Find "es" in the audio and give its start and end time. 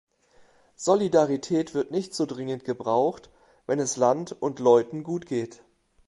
3.77-3.97